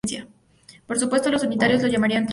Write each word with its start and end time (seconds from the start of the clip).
Por 0.87 0.97
supuesto, 0.97 1.29
los 1.29 1.43
unitarios 1.43 1.83
lo 1.83 1.87
llamarían 1.87 2.23
traidor. 2.25 2.29